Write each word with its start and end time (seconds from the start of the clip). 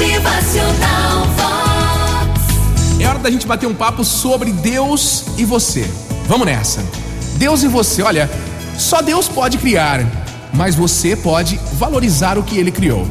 Motivacional 0.00 1.26
Vox. 1.36 2.98
É 2.98 3.06
hora 3.06 3.18
da 3.18 3.30
gente 3.30 3.46
bater 3.46 3.66
um 3.66 3.74
papo 3.74 4.02
sobre 4.02 4.50
Deus 4.50 5.26
e 5.36 5.44
você. 5.44 5.90
Vamos 6.26 6.46
nessa. 6.46 6.82
Deus 7.36 7.62
e 7.62 7.68
você, 7.68 8.00
olha, 8.00 8.30
só 8.78 9.02
Deus 9.02 9.28
pode 9.28 9.58
criar, 9.58 10.00
mas 10.54 10.74
você 10.74 11.14
pode 11.14 11.60
valorizar 11.74 12.38
o 12.38 12.42
que 12.42 12.56
ele 12.56 12.70
criou. 12.70 13.06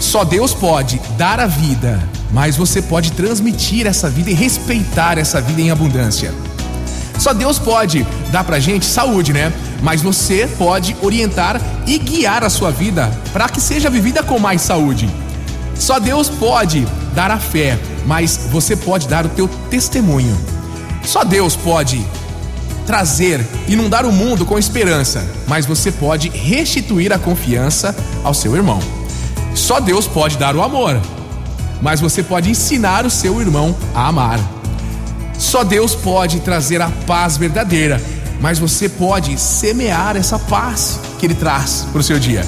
Só 0.00 0.24
Deus 0.24 0.54
pode 0.54 0.98
dar 1.18 1.38
a 1.38 1.46
vida, 1.46 2.02
mas 2.30 2.56
você 2.56 2.80
pode 2.80 3.12
transmitir 3.12 3.86
essa 3.86 4.08
vida 4.08 4.30
e 4.30 4.34
respeitar 4.34 5.18
essa 5.18 5.38
vida 5.38 5.60
em 5.60 5.70
abundância. 5.70 6.32
Só 7.18 7.34
Deus 7.34 7.58
pode 7.58 8.06
dar 8.30 8.42
pra 8.42 8.58
gente 8.58 8.86
saúde, 8.86 9.34
né? 9.34 9.52
Mas 9.82 10.00
você 10.00 10.48
pode 10.56 10.96
orientar 11.02 11.60
e 11.86 11.98
guiar 11.98 12.42
a 12.42 12.48
sua 12.48 12.70
vida 12.70 13.10
para 13.34 13.50
que 13.50 13.60
seja 13.60 13.90
vivida 13.90 14.22
com 14.22 14.38
mais 14.38 14.62
saúde. 14.62 15.10
Só 15.74 15.98
Deus 15.98 16.28
pode 16.28 16.86
dar 17.14 17.30
a 17.30 17.38
fé, 17.38 17.78
mas 18.06 18.48
você 18.50 18.76
pode 18.76 19.08
dar 19.08 19.26
o 19.26 19.30
teu 19.30 19.48
testemunho. 19.70 20.36
Só 21.04 21.24
Deus 21.24 21.56
pode 21.56 22.04
trazer, 22.86 23.44
inundar 23.68 24.04
o 24.04 24.12
mundo 24.12 24.44
com 24.44 24.58
esperança, 24.58 25.24
mas 25.46 25.66
você 25.66 25.90
pode 25.90 26.28
restituir 26.28 27.12
a 27.12 27.18
confiança 27.18 27.94
ao 28.22 28.34
seu 28.34 28.54
irmão. 28.56 28.80
Só 29.54 29.80
Deus 29.80 30.06
pode 30.06 30.36
dar 30.36 30.56
o 30.56 30.62
amor, 30.62 31.00
mas 31.80 32.00
você 32.00 32.22
pode 32.22 32.50
ensinar 32.50 33.04
o 33.04 33.10
seu 33.10 33.40
irmão 33.40 33.76
a 33.94 34.08
amar. 34.08 34.40
Só 35.38 35.64
Deus 35.64 35.94
pode 35.94 36.40
trazer 36.40 36.80
a 36.80 36.90
paz 37.06 37.36
verdadeira, 37.36 38.00
mas 38.40 38.58
você 38.58 38.88
pode 38.88 39.38
semear 39.38 40.16
essa 40.16 40.38
paz 40.38 41.00
que 41.18 41.26
Ele 41.26 41.34
traz 41.34 41.86
para 41.92 42.00
o 42.00 42.04
seu 42.04 42.18
dia. 42.18 42.44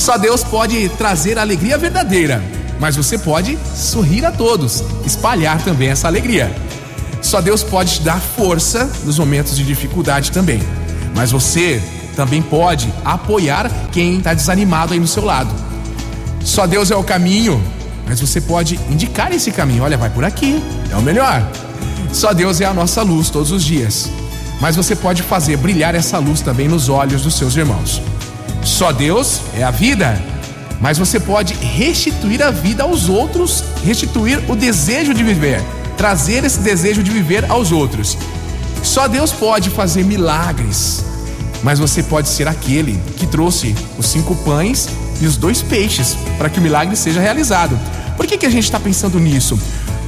Só 0.00 0.16
Deus 0.16 0.42
pode 0.42 0.88
trazer 0.96 1.36
a 1.36 1.42
alegria 1.42 1.76
verdadeira, 1.76 2.42
mas 2.80 2.96
você 2.96 3.18
pode 3.18 3.58
sorrir 3.76 4.24
a 4.24 4.32
todos, 4.32 4.82
espalhar 5.04 5.62
também 5.62 5.90
essa 5.90 6.08
alegria. 6.08 6.50
Só 7.20 7.42
Deus 7.42 7.62
pode 7.62 7.96
te 7.96 8.02
dar 8.02 8.18
força 8.18 8.90
nos 9.04 9.18
momentos 9.18 9.54
de 9.54 9.62
dificuldade 9.62 10.32
também, 10.32 10.62
mas 11.14 11.30
você 11.30 11.82
também 12.16 12.40
pode 12.40 12.90
apoiar 13.04 13.70
quem 13.92 14.16
está 14.16 14.32
desanimado 14.32 14.94
aí 14.94 14.98
no 14.98 15.06
seu 15.06 15.22
lado. 15.22 15.54
Só 16.42 16.66
Deus 16.66 16.90
é 16.90 16.96
o 16.96 17.04
caminho, 17.04 17.62
mas 18.06 18.22
você 18.22 18.40
pode 18.40 18.80
indicar 18.90 19.30
esse 19.34 19.50
caminho. 19.50 19.82
Olha, 19.82 19.98
vai 19.98 20.08
por 20.08 20.24
aqui, 20.24 20.62
é 20.90 20.96
o 20.96 21.02
melhor. 21.02 21.46
Só 22.10 22.32
Deus 22.32 22.58
é 22.62 22.64
a 22.64 22.72
nossa 22.72 23.02
luz 23.02 23.28
todos 23.28 23.52
os 23.52 23.62
dias, 23.62 24.10
mas 24.62 24.76
você 24.76 24.96
pode 24.96 25.22
fazer 25.22 25.58
brilhar 25.58 25.94
essa 25.94 26.18
luz 26.18 26.40
também 26.40 26.68
nos 26.68 26.88
olhos 26.88 27.20
dos 27.20 27.34
seus 27.34 27.54
irmãos. 27.54 28.00
Só 28.64 28.92
Deus 28.92 29.40
é 29.54 29.62
a 29.62 29.70
vida, 29.70 30.20
mas 30.80 30.98
você 30.98 31.18
pode 31.18 31.54
restituir 31.54 32.42
a 32.42 32.50
vida 32.50 32.82
aos 32.82 33.08
outros, 33.08 33.64
restituir 33.84 34.40
o 34.50 34.56
desejo 34.56 35.14
de 35.14 35.22
viver, 35.22 35.62
trazer 35.96 36.44
esse 36.44 36.60
desejo 36.60 37.02
de 37.02 37.10
viver 37.10 37.50
aos 37.50 37.72
outros. 37.72 38.16
Só 38.82 39.06
Deus 39.08 39.32
pode 39.32 39.70
fazer 39.70 40.04
milagres, 40.04 41.04
mas 41.62 41.78
você 41.78 42.02
pode 42.02 42.28
ser 42.28 42.48
aquele 42.48 43.00
que 43.16 43.26
trouxe 43.26 43.74
os 43.98 44.06
cinco 44.06 44.34
pães 44.36 44.88
e 45.20 45.26
os 45.26 45.36
dois 45.36 45.62
peixes 45.62 46.16
para 46.38 46.48
que 46.48 46.58
o 46.58 46.62
milagre 46.62 46.96
seja 46.96 47.20
realizado. 47.20 47.78
Por 48.16 48.26
que, 48.26 48.38
que 48.38 48.46
a 48.46 48.50
gente 48.50 48.64
está 48.64 48.80
pensando 48.80 49.18
nisso? 49.18 49.58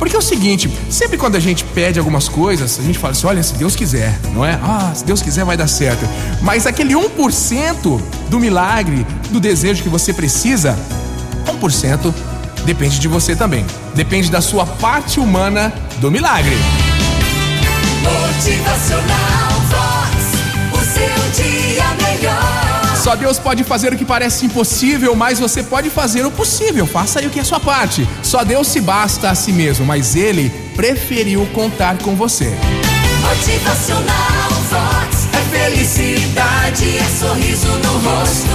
Porque 0.02 0.16
é 0.16 0.18
o 0.18 0.22
seguinte, 0.22 0.68
sempre 0.90 1.16
quando 1.16 1.36
a 1.36 1.38
gente 1.38 1.62
pede 1.62 1.96
algumas 1.96 2.28
coisas, 2.28 2.76
a 2.80 2.82
gente 2.82 2.98
fala 2.98 3.12
assim: 3.12 3.24
olha, 3.24 3.40
se 3.40 3.54
Deus 3.54 3.76
quiser, 3.76 4.18
não 4.34 4.44
é? 4.44 4.58
Ah, 4.60 4.90
se 4.92 5.04
Deus 5.04 5.22
quiser 5.22 5.44
vai 5.44 5.56
dar 5.56 5.68
certo. 5.68 6.04
Mas 6.42 6.66
aquele 6.66 6.92
1% 6.92 8.00
do 8.28 8.40
milagre, 8.40 9.06
do 9.30 9.38
desejo 9.38 9.80
que 9.80 9.88
você 9.88 10.12
precisa, 10.12 10.76
1% 11.46 12.12
depende 12.64 12.98
de 12.98 13.06
você 13.06 13.36
também. 13.36 13.64
Depende 13.94 14.28
da 14.28 14.40
sua 14.40 14.66
parte 14.66 15.20
humana 15.20 15.72
do 16.00 16.10
milagre. 16.10 16.56
Motivacional 18.02 19.41
Só 23.02 23.16
Deus 23.16 23.36
pode 23.36 23.64
fazer 23.64 23.92
o 23.92 23.96
que 23.96 24.04
parece 24.04 24.46
impossível, 24.46 25.16
mas 25.16 25.40
você 25.40 25.60
pode 25.60 25.90
fazer 25.90 26.24
o 26.24 26.30
possível. 26.30 26.86
Faça 26.86 27.18
aí 27.18 27.26
o 27.26 27.30
que 27.30 27.40
é 27.40 27.42
sua 27.42 27.58
parte. 27.58 28.08
Só 28.22 28.44
Deus 28.44 28.68
se 28.68 28.80
basta 28.80 29.28
a 29.28 29.34
si 29.34 29.50
mesmo, 29.50 29.84
mas 29.84 30.14
Ele 30.14 30.50
preferiu 30.76 31.44
contar 31.52 31.98
com 31.98 32.14
você. 32.14 32.56
Motivacional 33.22 34.50
Vox. 34.70 35.26
É 35.32 35.58
felicidade, 35.58 36.96
é 36.96 37.04
sorriso 37.18 37.66
no 37.66 37.98
rosto, 38.08 38.51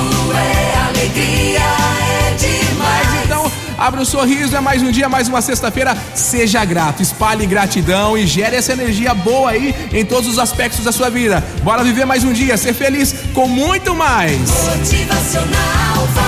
Abra 3.77 4.01
um 4.01 4.05
sorriso, 4.05 4.55
é 4.55 4.59
mais 4.59 4.81
um 4.81 4.91
dia, 4.91 5.07
mais 5.07 5.27
uma 5.27 5.41
sexta-feira. 5.41 5.95
Seja 6.15 6.65
grato, 6.65 7.01
espalhe 7.01 7.45
gratidão 7.45 8.17
e 8.17 8.25
gere 8.25 8.55
essa 8.55 8.73
energia 8.73 9.13
boa 9.13 9.51
aí 9.51 9.75
em 9.93 10.03
todos 10.03 10.27
os 10.27 10.39
aspectos 10.39 10.83
da 10.83 10.91
sua 10.91 11.09
vida. 11.09 11.43
Bora 11.63 11.83
viver 11.83 12.05
mais 12.05 12.23
um 12.23 12.33
dia, 12.33 12.57
ser 12.57 12.73
feliz 12.73 13.13
com 13.33 13.47
muito 13.47 13.93
mais. 13.93 14.39
Motivacional. 14.39 16.26